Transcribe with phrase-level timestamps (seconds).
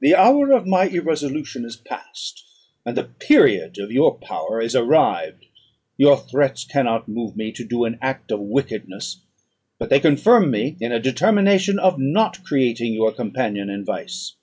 [0.00, 2.44] "The hour of my irresolution is past,
[2.84, 5.46] and the period of your power is arrived.
[5.96, 9.22] Your threats cannot move me to do an act of wickedness;
[9.78, 14.34] but they confirm me in a determination of not creating you a companion in vice.